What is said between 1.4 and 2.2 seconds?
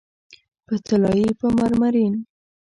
مرمرین